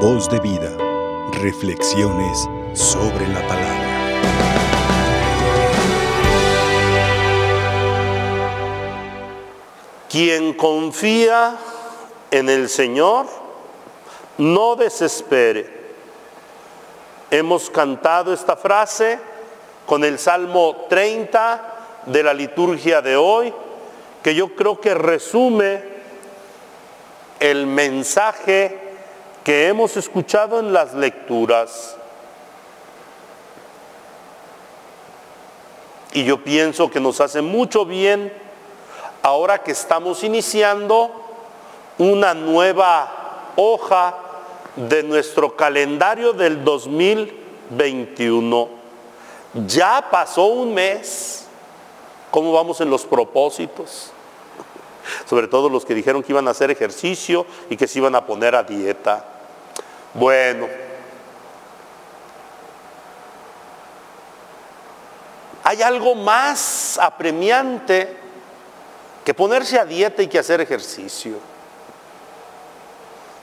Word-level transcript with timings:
Voz 0.00 0.28
de 0.28 0.38
vida. 0.40 0.76
Reflexiones 1.40 2.46
sobre 2.74 3.26
la 3.28 3.40
palabra. 3.48 3.86
Quien 10.10 10.52
confía 10.52 11.56
en 12.30 12.50
el 12.50 12.68
Señor, 12.68 13.24
no 14.36 14.76
desespere. 14.76 15.94
Hemos 17.30 17.70
cantado 17.70 18.34
esta 18.34 18.54
frase 18.54 19.18
con 19.86 20.04
el 20.04 20.18
Salmo 20.18 20.84
30 20.90 22.02
de 22.04 22.22
la 22.22 22.34
liturgia 22.34 23.00
de 23.00 23.16
hoy, 23.16 23.50
que 24.22 24.34
yo 24.34 24.54
creo 24.54 24.78
que 24.78 24.92
resume 24.92 25.82
el 27.40 27.66
mensaje 27.66 28.85
que 29.46 29.68
hemos 29.68 29.96
escuchado 29.96 30.58
en 30.58 30.72
las 30.72 30.92
lecturas. 30.92 31.96
Y 36.12 36.24
yo 36.24 36.42
pienso 36.42 36.90
que 36.90 36.98
nos 36.98 37.20
hace 37.20 37.42
mucho 37.42 37.86
bien 37.86 38.32
ahora 39.22 39.62
que 39.62 39.70
estamos 39.70 40.24
iniciando 40.24 41.12
una 41.96 42.34
nueva 42.34 43.52
hoja 43.54 44.16
de 44.74 45.04
nuestro 45.04 45.54
calendario 45.54 46.32
del 46.32 46.64
2021. 46.64 48.68
Ya 49.64 50.08
pasó 50.10 50.46
un 50.46 50.74
mes. 50.74 51.46
¿Cómo 52.32 52.52
vamos 52.52 52.80
en 52.80 52.90
los 52.90 53.06
propósitos? 53.06 54.10
Sobre 55.24 55.46
todo 55.46 55.68
los 55.68 55.84
que 55.84 55.94
dijeron 55.94 56.24
que 56.24 56.32
iban 56.32 56.48
a 56.48 56.50
hacer 56.50 56.72
ejercicio 56.72 57.46
y 57.70 57.76
que 57.76 57.86
se 57.86 58.00
iban 58.00 58.16
a 58.16 58.26
poner 58.26 58.56
a 58.56 58.64
dieta. 58.64 59.34
Bueno, 60.18 60.66
hay 65.62 65.82
algo 65.82 66.14
más 66.14 66.98
apremiante 66.98 68.16
que 69.22 69.34
ponerse 69.34 69.78
a 69.78 69.84
dieta 69.84 70.22
y 70.22 70.28
que 70.28 70.38
hacer 70.38 70.62
ejercicio. 70.62 71.36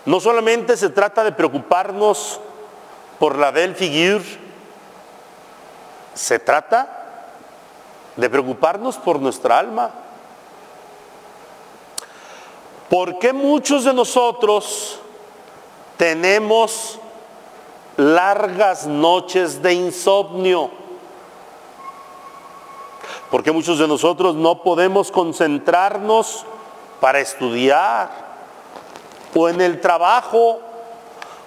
No 0.05 0.19
solamente 0.19 0.75
se 0.75 0.89
trata 0.89 1.23
de 1.23 1.31
preocuparnos 1.31 2.39
por 3.19 3.37
la 3.37 3.51
del 3.51 3.75
figure, 3.75 4.25
se 6.15 6.39
trata 6.39 7.27
de 8.15 8.29
preocuparnos 8.31 8.97
por 8.97 9.19
nuestra 9.19 9.59
alma. 9.59 9.91
¿Por 12.89 13.19
qué 13.19 13.31
muchos 13.31 13.83
de 13.83 13.93
nosotros 13.93 15.02
tenemos 16.03 16.99
largas 17.95 18.85
noches 18.85 19.61
de 19.61 19.73
insomnio? 19.73 20.69
¿Por 23.31 23.41
qué 23.41 23.53
muchos 23.53 23.79
de 23.79 23.87
nosotros 23.87 24.35
no 24.35 24.61
podemos 24.63 25.09
concentrarnos 25.13 26.45
para 26.99 27.21
estudiar 27.21 28.11
o 29.33 29.47
en 29.47 29.61
el 29.61 29.79
trabajo 29.79 30.59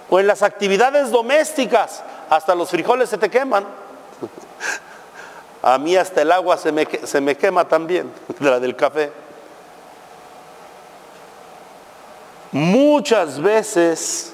o 0.09 0.19
en 0.19 0.25
las 0.25 0.41
actividades 0.41 1.11
domésticas? 1.11 2.03
Hasta 2.27 2.55
los 2.55 2.71
frijoles 2.71 3.11
se 3.11 3.19
te 3.19 3.29
queman. 3.29 3.63
A 5.61 5.77
mí 5.77 5.95
hasta 5.95 6.23
el 6.23 6.31
agua 6.31 6.57
se 6.57 6.71
me, 6.71 6.87
se 7.03 7.21
me 7.21 7.37
quema 7.37 7.67
también, 7.67 8.11
la 8.39 8.59
del 8.59 8.75
café. 8.75 9.11
Muchas 12.51 13.39
veces 13.39 14.33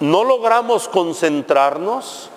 no 0.00 0.24
logramos 0.24 0.88
concentrarnos 0.88 2.30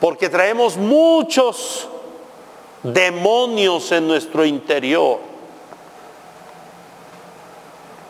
porque 0.00 0.28
traemos 0.28 0.76
muchos 0.76 1.88
demonios 2.82 3.92
en 3.92 4.08
nuestro 4.08 4.44
interior. 4.44 5.20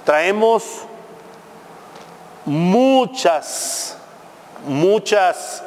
Traemos 0.04 0.64
muchas, 2.46 3.96
muchas 4.66 5.62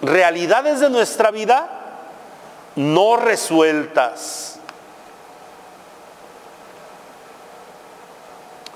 realidades 0.00 0.80
de 0.80 0.90
nuestra 0.90 1.30
vida 1.30 1.78
no 2.76 3.16
resueltas. 3.16 4.60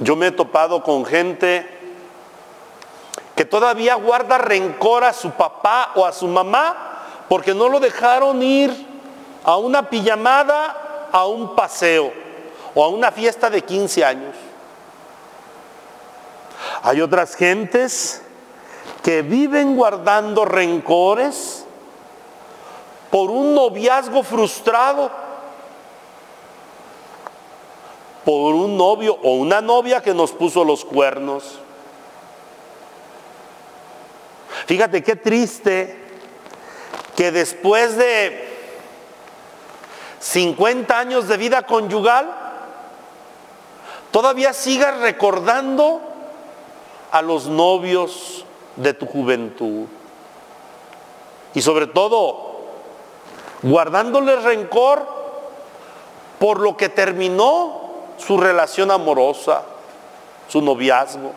Yo 0.00 0.16
me 0.16 0.26
he 0.26 0.32
topado 0.32 0.82
con 0.82 1.04
gente 1.04 1.81
que 3.42 3.46
todavía 3.46 3.96
guarda 3.96 4.38
rencor 4.38 5.02
a 5.02 5.12
su 5.12 5.32
papá 5.32 5.90
o 5.96 6.06
a 6.06 6.12
su 6.12 6.28
mamá 6.28 6.76
porque 7.28 7.52
no 7.52 7.68
lo 7.68 7.80
dejaron 7.80 8.40
ir 8.40 8.70
a 9.42 9.56
una 9.56 9.90
pijamada, 9.90 11.08
a 11.10 11.26
un 11.26 11.56
paseo 11.56 12.12
o 12.72 12.84
a 12.84 12.88
una 12.88 13.10
fiesta 13.10 13.50
de 13.50 13.62
15 13.62 14.04
años. 14.04 14.36
Hay 16.84 17.00
otras 17.00 17.34
gentes 17.34 18.22
que 19.02 19.22
viven 19.22 19.74
guardando 19.74 20.44
rencores 20.44 21.64
por 23.10 23.28
un 23.28 23.56
noviazgo 23.56 24.22
frustrado, 24.22 25.10
por 28.24 28.54
un 28.54 28.76
novio 28.76 29.18
o 29.20 29.32
una 29.32 29.60
novia 29.60 30.00
que 30.00 30.14
nos 30.14 30.30
puso 30.30 30.62
los 30.62 30.84
cuernos. 30.84 31.58
Fíjate 34.66 35.02
qué 35.02 35.16
triste 35.16 35.98
que 37.16 37.30
después 37.30 37.96
de 37.96 38.48
50 40.20 40.98
años 40.98 41.28
de 41.28 41.36
vida 41.36 41.62
conyugal, 41.62 42.30
todavía 44.10 44.52
sigas 44.52 45.00
recordando 45.00 46.00
a 47.10 47.22
los 47.22 47.46
novios 47.46 48.44
de 48.76 48.94
tu 48.94 49.06
juventud. 49.06 49.86
Y 51.54 51.60
sobre 51.60 51.86
todo, 51.86 52.62
guardándole 53.62 54.36
rencor 54.36 55.06
por 56.38 56.60
lo 56.60 56.76
que 56.76 56.88
terminó 56.88 57.82
su 58.16 58.38
relación 58.38 58.90
amorosa, 58.90 59.62
su 60.48 60.62
noviazgo. 60.62 61.32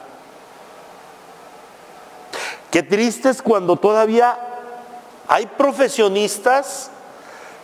Qué 2.75 2.83
triste 2.83 3.29
es 3.29 3.41
cuando 3.41 3.77
todavía 3.77 4.37
hay 5.29 5.45
profesionistas 5.45 6.91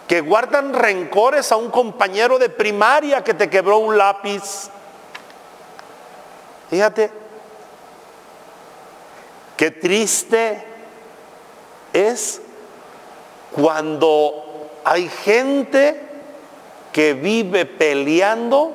que 0.08 0.22
guardan 0.22 0.74
rencores 0.74 1.52
a 1.52 1.58
un 1.58 1.70
compañero 1.70 2.40
de 2.40 2.48
primaria 2.48 3.22
que 3.22 3.34
te 3.34 3.50
quebró 3.50 3.80
un 3.80 3.98
lápiz. 3.98 4.70
Fíjate, 6.70 7.12
Qué 9.58 9.70
triste 9.70 10.64
es 11.92 12.42
cuando 13.52 14.72
hay 14.86 15.10
gente 15.10 16.02
que 16.94 17.14
vive 17.14 17.66
peleando 17.68 18.74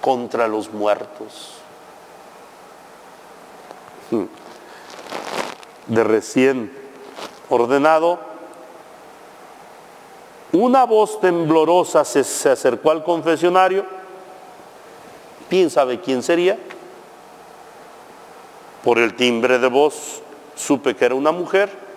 contra 0.00 0.46
los 0.46 0.72
muertos. 0.72 1.57
Hmm. 4.10 4.24
De 5.86 6.04
recién 6.04 6.72
ordenado, 7.48 8.18
una 10.52 10.84
voz 10.84 11.20
temblorosa 11.20 12.04
se, 12.04 12.24
se 12.24 12.50
acercó 12.50 12.90
al 12.90 13.04
confesionario. 13.04 13.84
¿Quién 15.48 15.70
sabe 15.70 16.00
quién 16.00 16.22
sería? 16.22 16.58
Por 18.84 18.98
el 18.98 19.14
timbre 19.14 19.58
de 19.58 19.68
voz 19.68 20.22
supe 20.54 20.94
que 20.94 21.04
era 21.04 21.14
una 21.14 21.32
mujer 21.32 21.88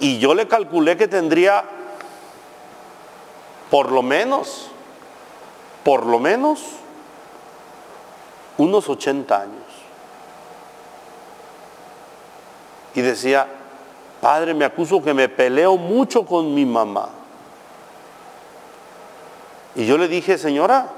y 0.00 0.18
yo 0.18 0.34
le 0.34 0.46
calculé 0.46 0.96
que 0.96 1.08
tendría 1.08 1.64
por 3.70 3.90
lo 3.90 4.02
menos, 4.02 4.68
por 5.84 6.06
lo 6.06 6.18
menos, 6.18 6.60
unos 8.56 8.88
80 8.88 9.40
años. 9.40 9.87
Y 12.94 13.00
decía, 13.00 13.46
padre, 14.20 14.54
me 14.54 14.64
acuso 14.64 15.02
que 15.02 15.14
me 15.14 15.28
peleo 15.28 15.76
mucho 15.76 16.24
con 16.24 16.54
mi 16.54 16.64
mamá. 16.64 17.10
Y 19.74 19.86
yo 19.86 19.96
le 19.96 20.08
dije, 20.08 20.38
señora, 20.38 20.88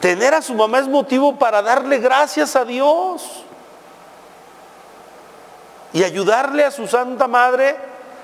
Tener 0.00 0.32
a 0.32 0.42
su 0.42 0.54
mamá 0.54 0.78
es 0.78 0.88
motivo 0.88 1.36
para 1.36 1.60
darle 1.60 1.98
gracias 1.98 2.54
a 2.54 2.64
Dios 2.64 3.44
y 5.92 6.04
ayudarle 6.04 6.64
a 6.64 6.70
su 6.70 6.86
Santa 6.86 7.26
Madre 7.26 7.76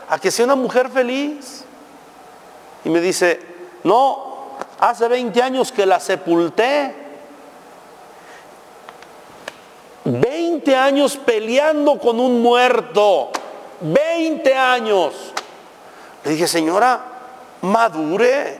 a 0.09 0.19
que 0.19 0.31
sea 0.31 0.45
una 0.45 0.55
mujer 0.55 0.89
feliz. 0.89 1.65
Y 2.85 2.91
me 2.91 3.01
dice, 3.01 3.41
no, 3.83 4.57
hace 4.79 5.09
20 5.09 5.43
años 5.43 5.73
que 5.73 5.85
la 5.85 5.99
sepulté. 5.99 7.04
20 10.65 10.77
años 10.77 11.19
peleando 11.19 11.99
con 11.99 12.19
un 12.19 12.41
muerto. 12.41 13.31
20 13.81 14.55
años. 14.55 15.13
Le 16.25 16.31
dije, 16.31 16.49
señora, 16.49 17.05
madure, 17.61 18.59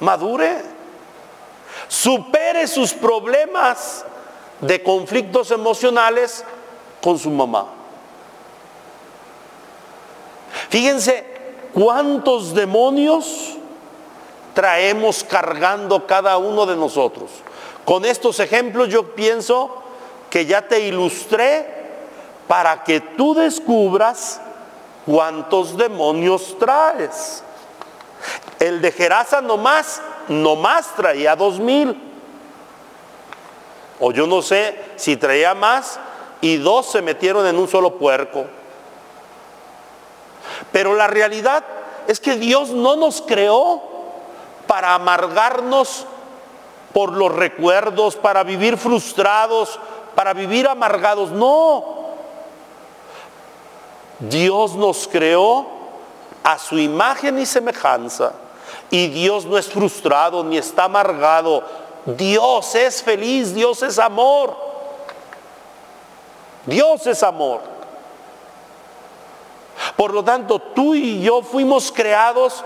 madure. 0.00 0.62
Supere 1.88 2.66
sus 2.66 2.94
problemas 2.94 4.04
de 4.60 4.82
conflictos 4.82 5.50
emocionales 5.50 6.42
con 7.02 7.18
su 7.18 7.30
mamá. 7.30 7.66
Fíjense 10.70 11.24
cuántos 11.74 12.54
demonios 12.54 13.56
traemos 14.54 15.22
cargando 15.22 16.06
cada 16.06 16.38
uno 16.38 16.64
de 16.64 16.76
nosotros. 16.76 17.30
Con 17.84 18.06
estos 18.06 18.40
ejemplos 18.40 18.88
yo 18.88 19.14
pienso 19.14 19.82
que 20.30 20.46
ya 20.46 20.62
te 20.62 20.80
ilustré 20.80 21.66
para 22.46 22.82
que 22.84 23.00
tú 23.00 23.34
descubras 23.34 24.40
cuántos 25.06 25.76
demonios 25.76 26.56
traes. 26.58 27.42
El 28.58 28.80
de 28.80 28.92
Gerasa 28.92 29.40
nomás, 29.40 30.00
nomás 30.28 30.94
traía 30.96 31.36
dos 31.36 31.58
mil. 31.58 32.04
O 34.00 34.12
yo 34.12 34.26
no 34.26 34.42
sé 34.42 34.78
si 34.96 35.16
traía 35.16 35.54
más 35.54 35.98
y 36.40 36.56
dos 36.56 36.90
se 36.90 37.02
metieron 37.02 37.46
en 37.46 37.56
un 37.58 37.68
solo 37.68 37.96
puerco. 37.96 38.46
Pero 40.72 40.94
la 40.94 41.06
realidad 41.06 41.64
es 42.06 42.20
que 42.20 42.36
Dios 42.36 42.70
no 42.70 42.96
nos 42.96 43.22
creó 43.22 43.82
para 44.66 44.94
amargarnos 44.94 46.06
por 46.92 47.12
los 47.12 47.34
recuerdos, 47.34 48.16
para 48.16 48.44
vivir 48.44 48.76
frustrados, 48.76 49.78
para 50.18 50.34
vivir 50.34 50.66
amargados. 50.66 51.30
No. 51.30 51.84
Dios 54.18 54.74
nos 54.74 55.06
creó 55.06 55.64
a 56.42 56.58
su 56.58 56.76
imagen 56.76 57.38
y 57.38 57.46
semejanza. 57.46 58.32
Y 58.90 59.06
Dios 59.06 59.44
no 59.44 59.56
es 59.56 59.68
frustrado 59.68 60.42
ni 60.42 60.58
está 60.58 60.86
amargado. 60.86 61.62
Dios 62.04 62.74
es 62.74 63.00
feliz, 63.00 63.54
Dios 63.54 63.80
es 63.84 63.96
amor. 64.00 64.56
Dios 66.66 67.06
es 67.06 67.22
amor. 67.22 67.60
Por 69.96 70.12
lo 70.12 70.24
tanto, 70.24 70.58
tú 70.58 70.96
y 70.96 71.22
yo 71.22 71.42
fuimos 71.42 71.92
creados 71.92 72.64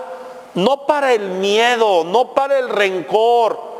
no 0.55 0.87
para 0.87 1.13
el 1.13 1.29
miedo, 1.29 2.03
no 2.03 2.33
para 2.33 2.57
el 2.57 2.67
rencor, 2.67 3.72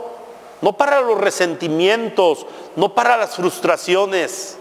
no 0.63 0.71
para 0.71 1.01
los 1.01 1.19
resentimientos, 1.19 2.45
no 2.77 2.95
para 2.95 3.17
las 3.17 3.35
frustraciones. 3.35 4.57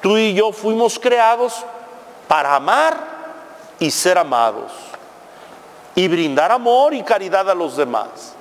Tú 0.00 0.16
y 0.16 0.32
yo 0.32 0.50
fuimos 0.50 0.98
creados 0.98 1.62
para 2.26 2.56
amar 2.56 2.96
y 3.78 3.90
ser 3.90 4.16
amados 4.16 4.72
y 5.94 6.08
brindar 6.08 6.50
amor 6.50 6.94
y 6.94 7.02
caridad 7.02 7.50
a 7.50 7.54
los 7.54 7.76
demás. 7.76 8.32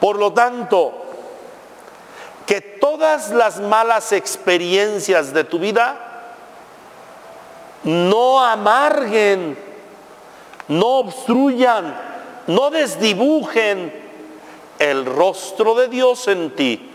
Por 0.00 0.18
lo 0.18 0.34
tanto, 0.34 0.92
que 2.44 2.60
todas 2.60 3.30
las 3.30 3.58
malas 3.58 4.12
experiencias 4.12 5.32
de 5.32 5.44
tu 5.44 5.58
vida 5.58 5.96
no 7.84 8.44
amarguen, 8.44 9.58
no 10.68 10.86
obstruyan, 10.98 12.05
no 12.46 12.70
desdibujen 12.70 13.92
el 14.78 15.04
rostro 15.06 15.74
de 15.74 15.88
Dios 15.88 16.28
en 16.28 16.54
ti. 16.54 16.90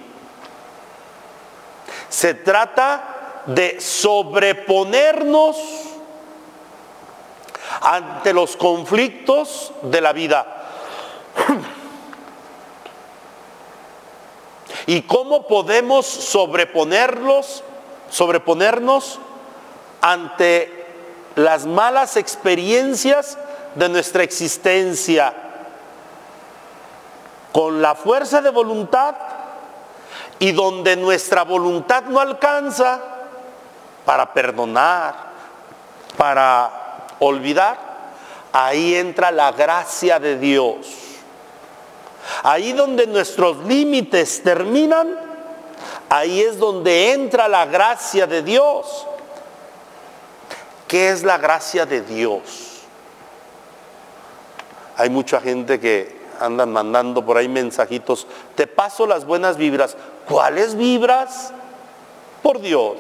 Se 2.10 2.34
trata 2.34 3.44
de 3.46 3.80
sobreponernos 3.82 5.58
ante 7.82 8.34
los 8.34 8.56
conflictos 8.56 9.74
de 9.82 10.02
la 10.02 10.14
vida. 10.14 10.58
¿Y 14.86 15.02
cómo 15.04 15.48
podemos 15.48 16.06
sobreponerlos, 16.06 17.64
sobreponernos 18.10 19.20
ante 20.02 20.86
las 21.36 21.66
malas 21.66 22.18
experiencias 22.18 23.38
de 23.76 23.90
nuestra 23.90 24.24
existencia? 24.24 25.34
Con 27.52 27.82
la 27.82 27.96
fuerza 27.96 28.42
de 28.42 28.50
voluntad 28.50 29.16
y 30.40 30.52
donde 30.54 30.96
nuestra 30.96 31.44
voluntad 31.44 32.04
no 32.04 32.20
alcanza 32.20 33.00
para 34.06 34.34
perdonar, 34.34 35.14
para 36.18 36.72
olvidar, 37.20 37.78
ahí 38.52 38.96
entra 38.96 39.32
la 39.32 39.52
gracia 39.52 40.20
de 40.20 40.38
Dios. 40.38 40.88
Ahí 42.44 42.74
donde 42.74 43.08
nuestros 43.08 43.58
límites 43.66 44.42
terminan, 44.44 45.16
ahí 46.10 46.42
es 46.42 46.58
donde 46.58 47.14
entra 47.14 47.48
la 47.48 47.66
gracia 47.66 48.26
de 48.28 48.42
Dios. 48.42 49.08
¿Qué 50.88 51.10
es 51.10 51.24
la 51.24 51.38
gracia 51.38 51.86
de 51.86 52.02
Dios? 52.02 52.71
Hay 55.02 55.10
mucha 55.10 55.42
gente 55.42 55.80
que 55.80 56.16
andan 56.40 56.72
mandando 56.72 57.26
por 57.26 57.36
ahí 57.36 57.48
mensajitos, 57.48 58.28
te 58.54 58.68
paso 58.68 59.08
las 59.08 59.26
buenas 59.26 59.58
vibras. 59.58 59.98
¿Cuáles 60.30 60.76
vibras? 60.76 61.52
Por 62.44 62.62
Dios. 62.62 62.98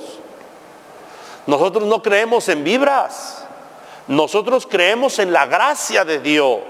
Nosotros 1.46 1.84
no 1.84 2.02
creemos 2.02 2.50
en 2.50 2.64
vibras, 2.64 3.46
nosotros 4.08 4.68
creemos 4.68 5.20
en 5.20 5.32
la 5.32 5.46
gracia 5.46 6.04
de 6.04 6.18
Dios. 6.18 6.64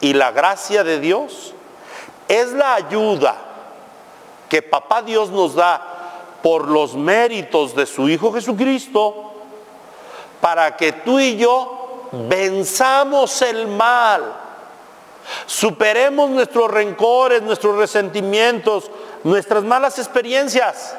Y 0.00 0.14
la 0.14 0.32
gracia 0.32 0.82
de 0.82 0.98
Dios 0.98 1.54
es 2.26 2.52
la 2.54 2.74
ayuda 2.74 3.36
que 4.48 4.62
papá 4.62 5.02
Dios 5.02 5.30
nos 5.30 5.54
da 5.54 6.38
por 6.42 6.66
los 6.66 6.96
méritos 6.96 7.76
de 7.76 7.86
su 7.86 8.08
Hijo 8.08 8.32
Jesucristo 8.32 9.32
para 10.40 10.76
que 10.76 10.90
tú 10.92 11.20
y 11.20 11.36
yo 11.36 11.77
venzamos 12.12 13.42
el 13.42 13.66
mal, 13.66 14.34
superemos 15.46 16.30
nuestros 16.30 16.70
rencores, 16.70 17.42
nuestros 17.42 17.76
resentimientos, 17.76 18.90
nuestras 19.24 19.64
malas 19.64 19.98
experiencias, 19.98 20.96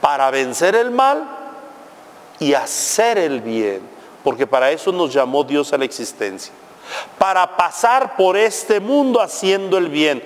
para 0.00 0.30
vencer 0.30 0.74
el 0.74 0.90
mal 0.90 1.24
y 2.38 2.54
hacer 2.54 3.18
el 3.18 3.40
bien, 3.40 3.82
porque 4.22 4.46
para 4.46 4.70
eso 4.70 4.92
nos 4.92 5.12
llamó 5.12 5.44
Dios 5.44 5.72
a 5.72 5.78
la 5.78 5.84
existencia 5.84 6.52
para 7.18 7.56
pasar 7.56 8.16
por 8.16 8.36
este 8.36 8.80
mundo 8.80 9.20
haciendo 9.20 9.78
el 9.78 9.88
bien. 9.88 10.22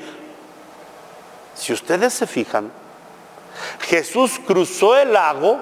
Si 1.55 1.73
ustedes 1.73 2.13
se 2.15 2.27
fijan, 2.27 2.71
Jesús 3.81 4.41
cruzó 4.47 4.97
el 4.97 5.13
lago 5.13 5.59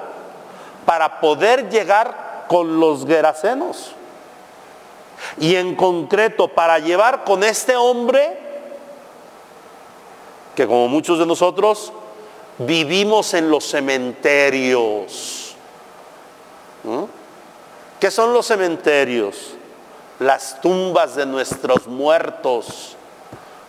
para 0.87 1.21
poder 1.21 1.69
llegar 1.69 2.30
con 2.50 2.80
los 2.80 3.07
gerasenos. 3.07 3.92
Y 5.38 5.54
en 5.54 5.76
concreto 5.76 6.49
para 6.49 6.80
llevar 6.80 7.23
con 7.23 7.45
este 7.45 7.76
hombre, 7.76 8.37
que 10.57 10.66
como 10.66 10.88
muchos 10.88 11.21
de 11.21 11.26
nosotros 11.26 11.92
vivimos 12.59 13.35
en 13.35 13.49
los 13.49 13.64
cementerios. 13.64 15.54
¿Qué 18.00 18.11
son 18.11 18.33
los 18.33 18.47
cementerios? 18.47 19.54
las 20.21 20.61
tumbas 20.61 21.16
de 21.16 21.25
nuestros 21.25 21.87
muertos, 21.87 22.95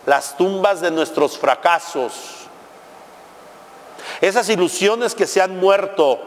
las 0.04 0.36
tumbas 0.36 0.82
de 0.82 0.90
nuestros 0.90 1.38
fracasos, 1.38 2.12
esas 4.20 4.48
ilusiones 4.50 5.14
que 5.14 5.26
se 5.26 5.40
han 5.40 5.58
muerto. 5.58 6.20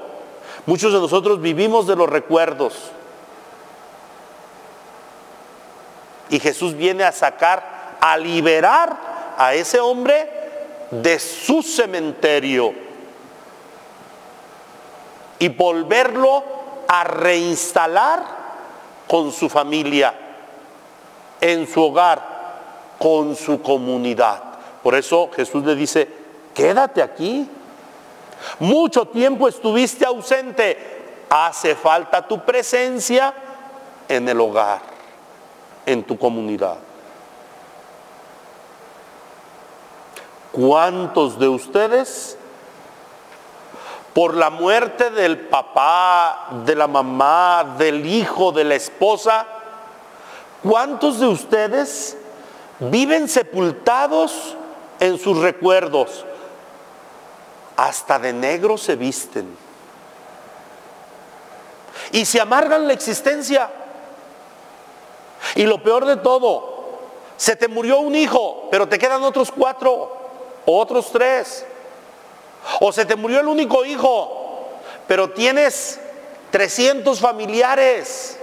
Muchos 0.66 0.94
de 0.94 1.00
nosotros 1.00 1.42
vivimos 1.42 1.88
de 1.88 1.96
los 1.96 2.10
recuerdos. 2.10 2.92
Y 6.30 6.40
Jesús 6.40 6.76
viene 6.76 7.04
a 7.04 7.12
sacar, 7.12 7.98
a 8.02 8.18
liberar 8.18 9.36
a 9.38 9.54
ese 9.54 9.80
hombre 9.80 10.30
de 10.92 11.20
su 11.20 11.62
cementerio 11.62 12.74
y 15.40 15.50
volverlo 15.50 16.44
a 16.88 17.04
reinstalar 17.04 18.24
con 19.08 19.32
su 19.32 19.50
familia, 19.50 20.14
en 21.42 21.68
su 21.68 21.84
hogar, 21.84 22.22
con 22.98 23.36
su 23.36 23.62
comunidad. 23.62 24.42
Por 24.82 24.96
eso 24.96 25.30
Jesús 25.36 25.64
le 25.66 25.76
dice, 25.76 26.08
quédate 26.54 27.02
aquí. 27.02 27.48
Mucho 28.60 29.06
tiempo 29.06 29.48
estuviste 29.48 30.06
ausente, 30.06 31.26
hace 31.30 31.76
falta 31.76 32.28
tu 32.28 32.44
presencia 32.44 33.34
en 34.08 34.30
el 34.30 34.40
hogar. 34.40 34.96
en 35.88 36.04
tu 36.04 36.18
comunidad. 36.18 36.78
¿Cuántos 40.52 41.38
de 41.38 41.48
ustedes 41.48 42.38
por 44.16 44.34
la 44.34 44.50
muerte 44.50 45.10
del 45.12 45.38
papá, 45.38 46.48
de 46.66 46.74
la 46.74 46.88
mamá, 46.88 47.76
del 47.78 48.06
hijo, 48.06 48.54
de 48.54 48.64
la 48.64 48.76
esposa, 48.76 49.46
¿cuántos 50.64 51.20
de 51.20 51.28
ustedes 51.28 52.18
viven 52.80 53.28
sepultados 53.28 54.56
en 55.02 55.20
sus 55.20 55.38
recuerdos? 55.40 56.26
Hasta 57.78 58.20
de 58.20 58.34
negro 58.34 58.78
se 58.78 58.96
visten. 58.96 59.58
Y 62.12 62.26
se 62.26 62.40
amargan 62.40 62.88
la 62.88 62.94
existencia. 62.94 63.70
Y 65.56 65.64
lo 65.64 65.82
peor 65.84 66.06
de 66.06 66.18
todo, 66.18 66.76
se 67.38 67.56
te 67.56 67.68
murió 67.68 68.00
un 68.00 68.16
hijo, 68.16 68.68
pero 68.72 68.88
te 68.88 68.98
quedan 68.98 69.24
otros 69.24 69.52
cuatro 69.52 70.18
o 70.66 70.80
otros 70.80 71.12
tres. 71.12 71.66
O 72.80 72.92
se 72.92 73.06
te 73.06 73.16
murió 73.16 73.40
el 73.40 73.48
único 73.48 73.86
hijo, 73.86 74.70
pero 75.08 75.30
tienes 75.30 76.00
300 76.52 77.20
familiares. 77.20 78.40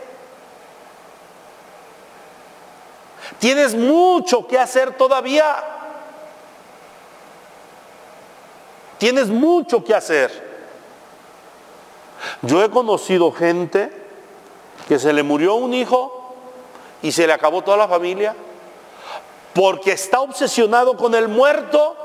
Tienes 3.39 3.75
mucho 3.75 4.47
que 4.47 4.59
hacer 4.59 4.97
todavía. 4.97 5.82
Tienes 9.03 9.31
mucho 9.31 9.83
que 9.83 9.97
hacer. 9.97 10.31
Yo 12.43 12.63
he 12.63 12.71
conocido 12.71 13.33
gente 13.33 13.91
que 14.87 14.97
se 15.01 15.13
le 15.13 15.25
murió 15.25 15.57
un 15.57 15.75
hijo 15.75 16.37
y 17.03 17.11
se 17.11 17.27
le 17.27 17.33
acabó 17.33 17.63
toda 17.63 17.77
la 17.77 17.89
familia 17.89 18.37
porque 19.55 19.91
está 19.91 20.21
obsesionado 20.21 20.97
con 20.97 21.17
el 21.17 21.27
muerto 21.27 21.97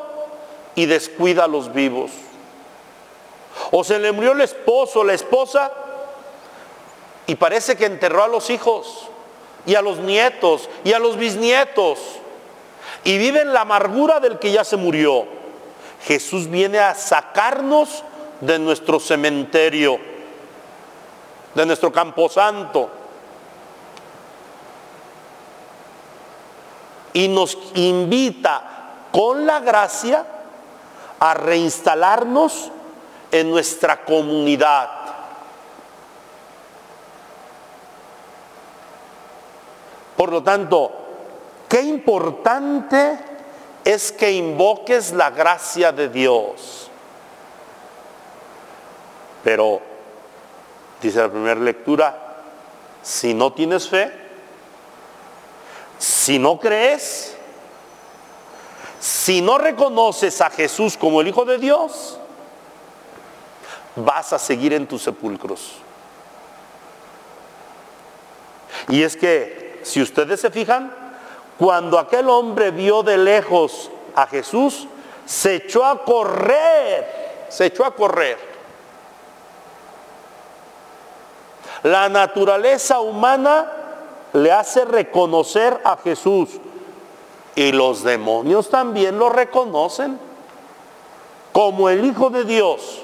y 0.73 0.87
descuida 0.87 1.43
a 1.43 1.47
los 1.47 1.71
vivos. 1.71 2.09
O 3.69 3.83
se 3.83 3.99
le 3.99 4.11
murió 4.11 4.31
el 4.31 4.41
esposo, 4.41 5.03
la 5.03 5.13
esposa, 5.13 5.71
y 7.27 7.35
parece 7.35 7.77
que 7.77 7.85
enterró 7.85 8.23
a 8.23 8.27
los 8.27 8.49
hijos, 8.49 9.07
y 9.67 9.75
a 9.75 9.83
los 9.83 9.99
nietos, 9.99 10.67
y 10.83 10.93
a 10.93 10.97
los 10.97 11.15
bisnietos, 11.15 11.99
y 13.03 13.19
vive 13.19 13.41
en 13.41 13.53
la 13.53 13.61
amargura 13.61 14.19
del 14.19 14.39
que 14.39 14.51
ya 14.51 14.63
se 14.63 14.77
murió. 14.77 15.37
Jesús 16.07 16.47
viene 16.47 16.79
a 16.79 16.95
sacarnos 16.95 18.01
de 18.39 18.57
nuestro 18.59 18.97
cementerio, 18.97 19.99
de 21.53 21.65
nuestro 21.65 21.91
camposanto. 21.91 22.89
Y 27.11 27.27
nos 27.27 27.57
invita 27.73 29.09
con 29.11 29.45
la 29.45 29.59
gracia 29.59 30.25
a 31.19 31.33
reinstalarnos 31.33 32.71
en 33.29 33.49
nuestra 33.49 34.05
comunidad. 34.05 34.89
Por 40.15 40.31
lo 40.31 40.41
tanto, 40.41 40.91
qué 41.67 41.81
importante 41.81 43.37
es 43.88 44.12
que 44.12 44.34
invoques 44.34 45.13
la 45.13 45.29
gracia 45.29 45.94
de 45.94 46.10
Dios. 46.10 46.91
Pero, 49.46 49.79
dice 51.01 51.20
la 51.20 51.29
primera 51.29 51.62
lectura, 51.62 52.44
si 53.01 53.34
no 53.34 53.53
tienes 53.53 53.88
fe, 53.88 54.12
si 55.98 56.38
no 56.38 56.60
crees, 56.60 57.38
si 59.00 59.39
no 59.39 59.58
reconoces 59.58 60.41
a 60.41 60.50
Jesús 60.50 60.98
como 60.98 61.22
el 61.22 61.29
Hijo 61.29 61.46
de 61.46 61.58
Dios, 61.58 62.20
vas 63.96 64.34
a 64.34 64.38
seguir 64.38 64.74
en 64.74 64.86
tus 64.86 65.03
sepulcros. 65.03 65.75
Y 68.89 69.01
es 69.01 69.15
que, 69.15 69.79
si 69.84 70.01
ustedes 70.01 70.41
se 70.41 70.51
fijan, 70.51 71.06
cuando 71.57 71.97
aquel 71.97 72.29
hombre 72.29 72.71
vio 72.71 73.03
de 73.03 73.17
lejos 73.17 73.89
a 74.15 74.27
Jesús, 74.27 74.87
se 75.25 75.55
echó 75.55 75.85
a 75.85 76.03
correr, 76.03 77.45
se 77.49 77.65
echó 77.65 77.83
a 77.85 77.91
correr. 77.91 78.37
La 81.83 82.09
naturaleza 82.09 82.99
humana 82.99 83.71
le 84.33 84.51
hace 84.51 84.85
reconocer 84.85 85.79
a 85.83 85.97
Jesús 85.97 86.49
y 87.55 87.71
los 87.71 88.03
demonios 88.03 88.69
también 88.69 89.17
lo 89.17 89.29
reconocen 89.29 90.19
como 91.51 91.89
el 91.89 92.05
Hijo 92.05 92.29
de 92.29 92.43
Dios. 92.43 93.01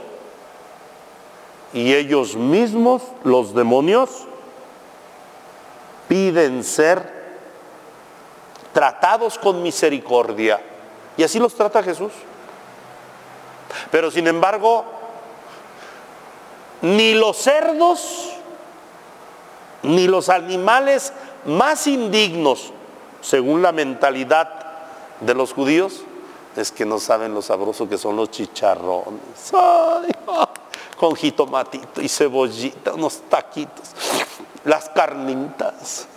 Y 1.74 1.93
ellos 1.95 2.36
mismos, 2.36 3.01
los 3.24 3.55
demonios, 3.55 4.27
piden 6.07 6.63
ser 6.63 7.12
tratados 8.74 9.38
con 9.38 9.62
misericordia. 9.62 10.60
Y 11.15 11.24
así 11.24 11.39
los 11.39 11.53
trata 11.53 11.84
Jesús. 11.84 12.12
Pero 13.92 14.12
sin 14.12 14.27
embargo, 14.27 14.86
ni 16.82 17.13
los 17.13 17.38
cerdos, 17.38 18.30
ni 19.84 20.08
los 20.08 20.30
animales 20.30 21.13
más 21.46 21.88
indignos 21.88 22.74
según 23.22 23.62
la 23.62 23.72
mentalidad 23.72 24.50
de 25.22 25.34
los 25.34 25.53
judíos, 25.53 26.01
es 26.56 26.72
que 26.72 26.86
no 26.86 27.00
saben 27.00 27.34
lo 27.34 27.42
sabroso 27.42 27.88
que 27.88 27.98
son 27.98 28.15
los 28.15 28.30
chicharrones. 28.32 29.51
con 30.98 31.15
jitomatito 31.15 32.01
y 32.01 32.08
cebollita, 32.08 32.94
unos 32.94 33.22
taquitos, 33.30 33.92
las 34.63 34.89
carnitas, 34.89 36.08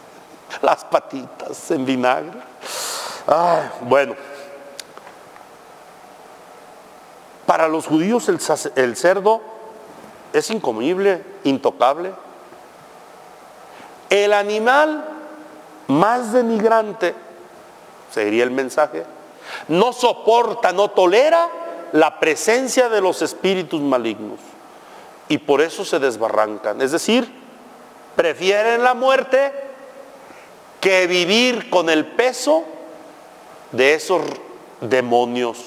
las 0.62 0.84
patitas 0.84 1.70
en 1.70 1.84
vinagre. 1.84 2.38
bueno, 3.82 4.14
para 7.46 7.68
los 7.68 7.86
judíos 7.86 8.28
el, 8.28 8.96
cerdo 8.96 9.40
es 10.32 10.50
incomible, 10.50 11.22
intocable. 11.44 12.12
El 14.10 14.32
animal 14.32 15.04
más 15.88 16.32
denigrante, 16.32 17.14
sería 18.10 18.44
el 18.44 18.50
mensaje, 18.50 19.04
no 19.68 19.92
soporta, 19.92 20.72
no 20.72 20.90
tolera 20.90 21.48
la 21.92 22.18
presencia 22.18 22.88
de 22.88 23.00
los 23.00 23.22
espíritus 23.22 23.80
malignos 23.80 24.40
y 25.28 25.38
por 25.38 25.60
eso 25.60 25.84
se 25.84 25.98
desbarrancan. 25.98 26.80
Es 26.82 26.92
decir, 26.92 27.32
prefieren 28.16 28.82
la 28.82 28.94
muerte 28.94 29.65
que 30.86 31.08
vivir 31.08 31.68
con 31.68 31.90
el 31.90 32.06
peso 32.06 32.62
de 33.72 33.94
esos 33.94 34.22
demonios, 34.80 35.58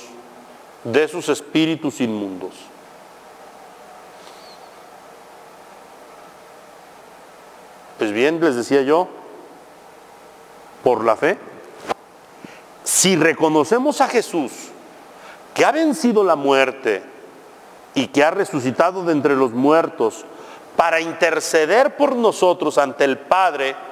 de 0.85 1.03
esos 1.03 1.27
espíritus 1.27 1.99
inmundos. 1.99 2.53
Pues 7.97 8.13
bien, 8.13 8.39
les 8.39 8.55
decía 8.55 8.81
yo, 8.83 9.09
por 10.85 11.03
la 11.03 11.17
fe, 11.17 11.37
si 12.85 13.17
reconocemos 13.17 13.99
a 13.99 14.07
Jesús, 14.07 14.53
que 15.53 15.65
ha 15.65 15.73
vencido 15.73 16.23
la 16.23 16.37
muerte 16.37 17.03
y 17.93 18.07
que 18.07 18.23
ha 18.23 18.31
resucitado 18.31 19.03
de 19.03 19.11
entre 19.11 19.35
los 19.35 19.51
muertos 19.51 20.23
para 20.77 21.01
interceder 21.01 21.97
por 21.97 22.15
nosotros 22.15 22.77
ante 22.77 23.03
el 23.03 23.17
Padre, 23.17 23.88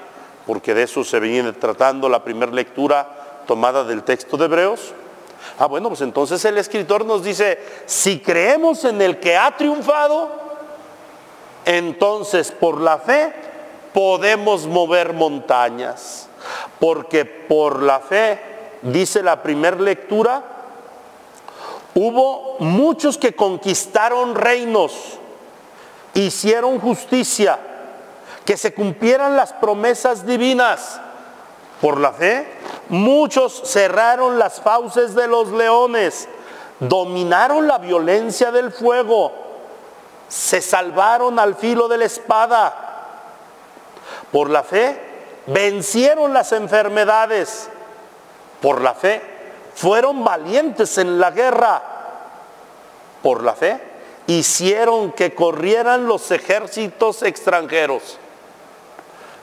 porque 0.47 0.73
de 0.73 0.83
eso 0.83 1.03
se 1.03 1.19
viene 1.19 1.53
tratando 1.53 2.09
la 2.09 2.23
primera 2.23 2.51
lectura 2.51 3.43
tomada 3.45 3.83
del 3.83 4.03
texto 4.03 4.37
de 4.37 4.45
Hebreos, 4.45 4.93
ah 5.59 5.67
bueno, 5.67 5.89
pues 5.89 6.01
entonces 6.01 6.43
el 6.45 6.57
escritor 6.57 7.05
nos 7.05 7.23
dice, 7.23 7.59
si 7.85 8.19
creemos 8.19 8.83
en 8.85 9.01
el 9.01 9.19
que 9.19 9.37
ha 9.37 9.55
triunfado, 9.55 10.31
entonces 11.65 12.51
por 12.51 12.81
la 12.81 12.97
fe 12.97 13.33
podemos 13.93 14.65
mover 14.65 15.13
montañas. 15.13 16.29
Porque 16.79 17.25
por 17.25 17.81
la 17.81 17.99
fe, 17.99 18.39
dice 18.83 19.23
la 19.23 19.41
primera 19.41 19.77
lectura, 19.77 20.43
hubo 21.95 22.57
muchos 22.59 23.17
que 23.17 23.35
conquistaron 23.35 24.35
reinos, 24.35 24.93
hicieron 26.13 26.79
justicia, 26.79 27.59
que 28.47 28.55
se 28.55 28.73
cumplieran 28.73 29.35
las 29.35 29.51
promesas 29.51 30.25
divinas. 30.25 31.01
Por 31.81 31.99
la 31.99 32.13
fe, 32.13 32.47
muchos 32.87 33.61
cerraron 33.65 34.39
las 34.39 34.61
fauces 34.61 35.13
de 35.13 35.27
los 35.27 35.49
leones, 35.49 36.29
dominaron 36.79 37.67
la 37.67 37.77
violencia 37.77 38.49
del 38.51 38.71
fuego, 38.71 39.33
se 40.29 40.61
salvaron 40.61 41.37
al 41.39 41.55
filo 41.55 41.89
de 41.89 41.97
la 41.97 42.05
espada. 42.05 42.73
Por 44.31 44.49
la 44.49 44.63
fe, 44.63 44.97
vencieron 45.47 46.33
las 46.33 46.53
enfermedades 46.53 47.69
por 48.61 48.79
la 48.79 48.93
fe, 48.93 49.21
fueron 49.75 50.23
valientes 50.23 50.97
en 50.97 51.19
la 51.19 51.31
guerra 51.31 51.83
por 53.21 53.43
la 53.43 53.53
fe, 53.53 53.77
hicieron 54.27 55.11
que 55.11 55.35
corrieran 55.35 56.07
los 56.07 56.31
ejércitos 56.31 57.23
extranjeros. 57.23 58.19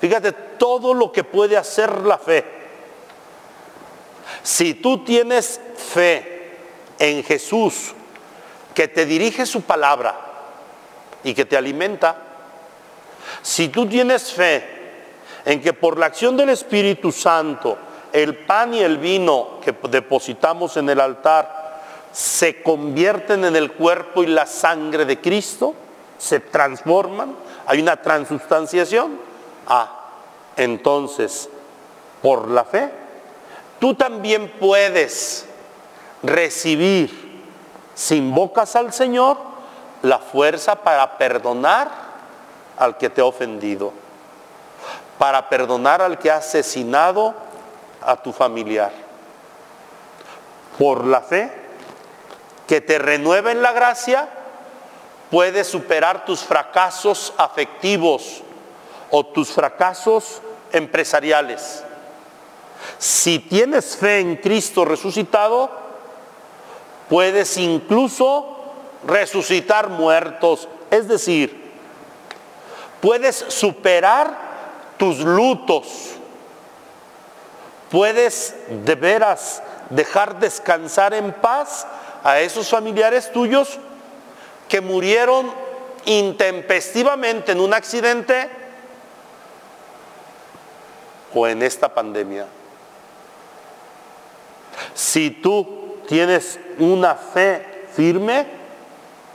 Fíjate 0.00 0.32
todo 0.32 0.94
lo 0.94 1.12
que 1.12 1.24
puede 1.24 1.56
hacer 1.56 1.98
la 2.00 2.18
fe. 2.18 2.44
Si 4.42 4.74
tú 4.74 5.04
tienes 5.04 5.60
fe 5.76 6.56
en 6.98 7.22
Jesús, 7.24 7.94
que 8.74 8.88
te 8.88 9.06
dirige 9.06 9.46
su 9.46 9.62
palabra 9.62 10.14
y 11.22 11.32
que 11.32 11.44
te 11.44 11.56
alimenta, 11.56 12.16
si 13.42 13.68
tú 13.68 13.86
tienes 13.86 14.32
fe 14.32 14.64
en 15.44 15.60
que 15.60 15.72
por 15.72 15.98
la 15.98 16.06
acción 16.06 16.36
del 16.36 16.50
Espíritu 16.50 17.12
Santo, 17.12 17.78
el 18.12 18.36
pan 18.36 18.74
y 18.74 18.80
el 18.80 18.98
vino 18.98 19.60
que 19.62 19.74
depositamos 19.88 20.76
en 20.76 20.88
el 20.88 21.00
altar 21.00 21.64
se 22.12 22.62
convierten 22.62 23.44
en 23.44 23.56
el 23.56 23.72
cuerpo 23.72 24.22
y 24.22 24.26
la 24.26 24.46
sangre 24.46 25.04
de 25.04 25.20
Cristo, 25.20 25.74
se 26.16 26.38
transforman, 26.38 27.34
hay 27.66 27.80
una 27.80 27.96
transustanciación. 27.96 29.18
Ah, 29.66 30.04
entonces, 30.56 31.48
por 32.22 32.48
la 32.48 32.64
fe, 32.64 32.90
tú 33.78 33.94
también 33.94 34.52
puedes 34.58 35.46
recibir, 36.22 37.42
si 37.94 38.16
invocas 38.16 38.76
al 38.76 38.92
Señor, 38.92 39.36
la 40.02 40.18
fuerza 40.18 40.76
para 40.76 41.16
perdonar 41.18 41.90
al 42.76 42.96
que 42.96 43.10
te 43.10 43.20
ha 43.20 43.24
ofendido, 43.24 43.92
para 45.18 45.48
perdonar 45.48 46.02
al 46.02 46.18
que 46.18 46.30
ha 46.30 46.36
asesinado 46.36 47.34
a 48.02 48.16
tu 48.16 48.32
familiar. 48.32 48.92
Por 50.78 51.04
la 51.04 51.20
fe, 51.20 51.52
que 52.66 52.80
te 52.80 52.98
renueve 52.98 53.52
en 53.52 53.62
la 53.62 53.72
gracia, 53.72 54.28
puedes 55.30 55.66
superar 55.66 56.24
tus 56.24 56.40
fracasos 56.40 57.32
afectivos 57.36 58.42
o 59.10 59.24
tus 59.26 59.50
fracasos 59.50 60.40
empresariales. 60.72 61.84
Si 62.98 63.38
tienes 63.38 63.96
fe 63.96 64.20
en 64.20 64.36
Cristo 64.36 64.84
resucitado, 64.84 65.70
puedes 67.08 67.56
incluso 67.56 68.56
resucitar 69.06 69.88
muertos. 69.88 70.68
Es 70.90 71.08
decir, 71.08 71.72
puedes 73.00 73.36
superar 73.48 74.36
tus 74.96 75.18
lutos. 75.18 76.12
Puedes 77.90 78.54
de 78.68 78.94
veras 78.94 79.62
dejar 79.90 80.40
descansar 80.40 81.14
en 81.14 81.32
paz 81.32 81.86
a 82.24 82.40
esos 82.40 82.68
familiares 82.68 83.30
tuyos 83.32 83.78
que 84.68 84.80
murieron 84.80 85.52
intempestivamente 86.06 87.52
en 87.52 87.60
un 87.60 87.74
accidente 87.74 88.63
o 91.34 91.46
en 91.46 91.62
esta 91.62 91.92
pandemia. 91.92 92.46
Si 94.94 95.30
tú 95.30 95.96
tienes 96.06 96.58
una 96.78 97.14
fe 97.14 97.86
firme, 97.92 98.46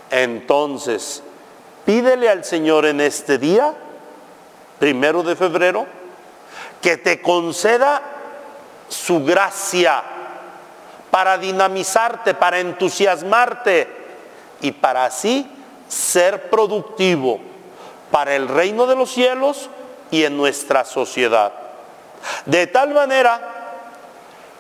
entonces 0.10 1.22
pídele 1.86 2.30
al 2.30 2.44
Señor 2.44 2.86
en 2.86 3.02
este 3.02 3.38
día, 3.38 3.74
primero 4.80 5.24
de 5.24 5.36
febrero, 5.36 5.86
que 6.82 6.98
te 6.98 7.22
conceda 7.22 8.02
su 8.88 9.24
gracia 9.24 10.04
para 11.12 11.38
dinamizarte, 11.38 12.34
para 12.34 12.60
entusiasmarte 12.60 13.88
y 14.62 14.72
para 14.72 15.06
así 15.06 15.50
ser 15.88 16.50
productivo 16.50 17.40
para 18.12 18.36
el 18.36 18.48
reino 18.48 18.88
de 18.88 18.96
los 18.96 19.12
cielos 19.12 19.70
y 20.12 20.24
en 20.24 20.38
nuestra 20.38 20.86
sociedad. 20.86 21.54
De 22.46 22.68
tal 22.68 22.94
manera 22.94 23.40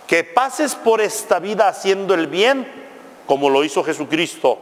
que 0.07 0.23
pases 0.23 0.75
por 0.75 1.01
esta 1.01 1.39
vida 1.39 1.67
haciendo 1.67 2.13
el 2.13 2.27
bien, 2.27 2.67
como 3.25 3.49
lo 3.49 3.63
hizo 3.63 3.83
Jesucristo, 3.83 4.57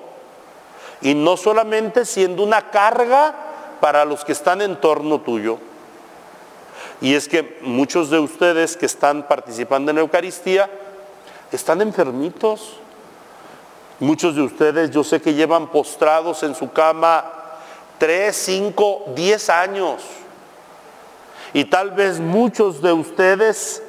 y 1.01 1.13
no 1.13 1.37
solamente 1.37 2.05
siendo 2.05 2.43
una 2.43 2.69
carga 2.69 3.33
para 3.79 4.03
los 4.03 4.25
que 4.25 4.31
están 4.31 4.61
en 4.61 4.81
torno 4.81 5.21
tuyo. 5.21 5.59
Y 6.99 7.13
es 7.13 7.27
que 7.27 7.59
muchos 7.61 8.09
de 8.09 8.19
ustedes 8.19 8.75
que 8.75 8.87
están 8.87 9.27
participando 9.27 9.91
en 9.91 9.95
la 9.95 10.01
Eucaristía 10.01 10.69
están 11.51 11.81
enfermitos. 11.81 12.77
Muchos 13.99 14.35
de 14.35 14.41
ustedes 14.41 14.91
yo 14.91 15.03
sé 15.03 15.21
que 15.21 15.33
llevan 15.33 15.67
postrados 15.67 16.43
en 16.43 16.55
su 16.55 16.71
cama 16.71 17.25
tres, 17.97 18.35
cinco, 18.35 19.05
diez 19.15 19.49
años. 19.49 20.01
Y 21.57 21.65
tal 21.65 21.89
vez 21.89 22.19
muchos 22.19 22.83
de 22.83 22.93
ustedes 22.93 23.81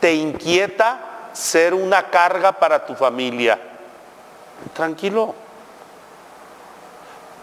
te 0.00 0.14
inquieta 0.14 1.28
ser 1.34 1.74
una 1.74 2.08
carga 2.08 2.52
para 2.52 2.86
tu 2.86 2.94
familia. 2.94 3.60
Tranquilo. 4.72 5.34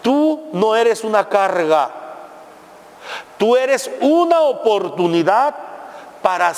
Tú 0.02 0.48
no 0.52 0.74
eres 0.74 1.04
una 1.04 1.28
carga. 1.28 1.88
Tú 3.38 3.54
eres 3.54 3.88
una 4.00 4.40
oportunidad 4.40 5.54
para, 6.20 6.52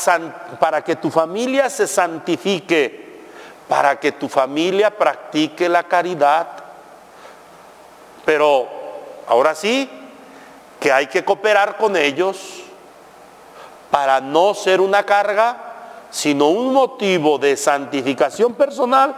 para 0.59 0.83
que 0.83 0.97
tu 0.97 1.11
familia 1.11 1.69
se 1.69 1.87
santifique, 1.87 3.27
para 3.69 4.01
que 4.01 4.13
tu 4.13 4.27
familia 4.27 4.91
practique 4.91 5.69
la 5.69 5.83
caridad. 5.83 6.49
Pero 8.25 8.67
ahora 9.29 9.55
sí, 9.55 9.87
que 10.81 10.91
hay 10.91 11.09
que 11.09 11.23
cooperar 11.23 11.77
con 11.77 11.95
ellos 11.95 12.63
para 13.97 14.21
no 14.21 14.53
ser 14.53 14.83
una 14.83 15.05
carga, 15.05 15.57
sino 16.11 16.49
un 16.49 16.71
motivo 16.71 17.39
de 17.39 17.57
santificación 17.57 18.53
personal 18.53 19.17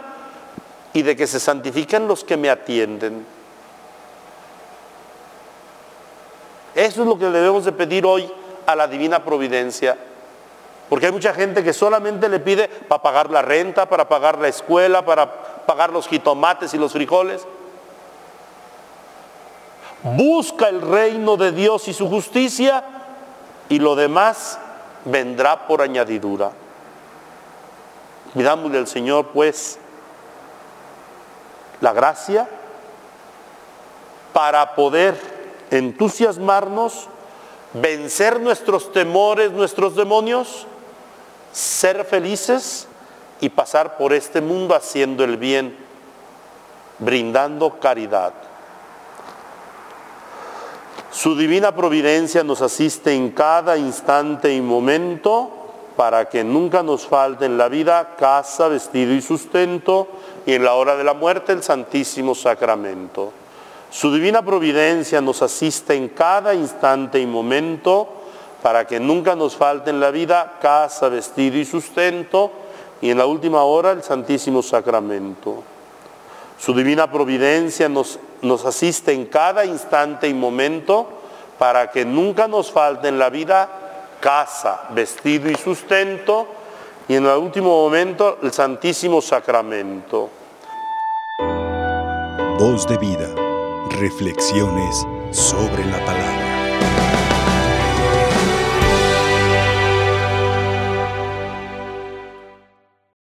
y 0.92 1.02
de 1.02 1.16
que 1.16 1.26
se 1.26 1.40
santifiquen 1.40 2.06
los 2.06 2.22
que 2.22 2.36
me 2.36 2.48
atienden. 2.48 3.26
Eso 6.76 7.02
es 7.02 7.08
lo 7.08 7.18
que 7.18 7.24
debemos 7.24 7.64
de 7.64 7.72
pedir 7.72 8.06
hoy 8.06 8.32
a 8.66 8.76
la 8.76 8.86
divina 8.86 9.24
providencia. 9.24 9.98
Porque 10.88 11.06
hay 11.06 11.12
mucha 11.12 11.34
gente 11.34 11.64
que 11.64 11.72
solamente 11.72 12.28
le 12.28 12.38
pide 12.38 12.68
para 12.68 13.02
pagar 13.02 13.32
la 13.32 13.42
renta, 13.42 13.88
para 13.88 14.08
pagar 14.08 14.38
la 14.38 14.46
escuela, 14.46 15.04
para 15.04 15.66
pagar 15.66 15.90
los 15.90 16.06
jitomates 16.06 16.72
y 16.72 16.78
los 16.78 16.92
frijoles. 16.92 17.44
Busca 20.04 20.68
el 20.68 20.80
reino 20.82 21.36
de 21.36 21.50
Dios 21.50 21.88
y 21.88 21.92
su 21.92 22.08
justicia 22.08 22.84
y 23.68 23.80
lo 23.80 23.96
demás 23.96 24.60
vendrá 25.10 25.66
por 25.66 25.82
añadidura. 25.82 26.50
Pidámosle 28.34 28.78
al 28.78 28.86
Señor, 28.86 29.28
pues, 29.28 29.78
la 31.80 31.92
gracia 31.92 32.48
para 34.32 34.74
poder 34.74 35.16
entusiasmarnos, 35.70 37.08
vencer 37.72 38.40
nuestros 38.40 38.92
temores, 38.92 39.52
nuestros 39.52 39.96
demonios, 39.96 40.66
ser 41.52 42.04
felices 42.04 42.86
y 43.40 43.48
pasar 43.48 43.96
por 43.96 44.12
este 44.12 44.40
mundo 44.40 44.74
haciendo 44.74 45.24
el 45.24 45.36
bien, 45.36 45.76
brindando 46.98 47.78
caridad. 47.78 48.32
Su 51.10 51.36
divina 51.36 51.74
providencia 51.74 52.44
nos 52.44 52.60
asiste 52.60 53.14
en 53.14 53.30
cada 53.30 53.78
instante 53.78 54.52
y 54.52 54.60
momento 54.60 55.50
para 55.96 56.28
que 56.28 56.44
nunca 56.44 56.82
nos 56.82 57.06
falte 57.06 57.46
en 57.46 57.56
la 57.56 57.68
vida 57.68 58.14
casa, 58.16 58.68
vestido 58.68 59.14
y 59.14 59.22
sustento 59.22 60.06
y 60.46 60.52
en 60.52 60.64
la 60.64 60.74
hora 60.74 60.96
de 60.96 61.04
la 61.04 61.14
muerte 61.14 61.52
el 61.52 61.62
Santísimo 61.62 62.34
Sacramento. 62.34 63.32
Su 63.90 64.12
divina 64.12 64.44
providencia 64.44 65.20
nos 65.22 65.40
asiste 65.40 65.94
en 65.94 66.10
cada 66.10 66.54
instante 66.54 67.18
y 67.18 67.26
momento 67.26 68.08
para 68.62 68.86
que 68.86 69.00
nunca 69.00 69.34
nos 69.34 69.56
falte 69.56 69.90
en 69.90 70.00
la 70.00 70.10
vida 70.10 70.58
casa, 70.60 71.08
vestido 71.08 71.56
y 71.56 71.64
sustento 71.64 72.52
y 73.00 73.10
en 73.10 73.18
la 73.18 73.26
última 73.26 73.62
hora 73.62 73.92
el 73.92 74.02
Santísimo 74.02 74.62
Sacramento. 74.62 75.62
Su 76.58 76.74
divina 76.74 77.10
providencia 77.10 77.88
nos, 77.88 78.18
nos 78.42 78.64
asiste 78.64 79.12
en 79.12 79.26
cada 79.26 79.64
instante 79.64 80.28
y 80.28 80.34
momento 80.34 81.08
para 81.58 81.90
que 81.90 82.04
nunca 82.04 82.48
nos 82.48 82.70
falte 82.70 83.08
en 83.08 83.18
la 83.18 83.30
vida 83.30 83.68
casa, 84.20 84.86
vestido 84.90 85.50
y 85.50 85.54
sustento 85.54 86.46
y 87.08 87.14
en 87.14 87.26
el 87.26 87.36
último 87.38 87.70
momento 87.70 88.38
el 88.42 88.52
Santísimo 88.52 89.20
Sacramento. 89.20 90.30
Voz 92.58 92.86
de 92.88 92.98
vida, 92.98 93.28
reflexiones 94.00 95.06
sobre 95.30 95.84
la 95.86 96.04
palabra. 96.04 96.47